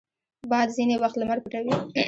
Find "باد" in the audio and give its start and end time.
0.51-0.67